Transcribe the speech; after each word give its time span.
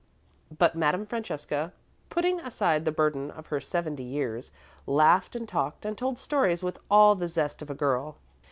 But 0.57 0.75
Madame 0.75 1.05
Francesca, 1.05 1.73
putting 2.09 2.39
aside 2.39 2.85
the 2.85 2.91
burden 2.91 3.29
of 3.29 3.45
her 3.45 3.61
seventy 3.61 4.01
years, 4.01 4.51
laughed 4.87 5.35
and 5.35 5.47
talked 5.47 5.85
and 5.85 5.95
told 5.95 6.17
stories 6.17 6.63
with 6.63 6.79
all 6.89 7.13
the 7.13 7.27
zest 7.27 7.61
of 7.61 7.69
a 7.69 7.75
girl. 7.75 8.17